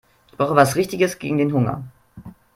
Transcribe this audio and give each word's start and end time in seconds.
Ich 0.31 0.35
brauche 0.37 0.55
was 0.55 0.77
Richtiges 0.77 1.19
gegen 1.19 1.37
den 1.37 1.53
Hunger. 1.53 1.83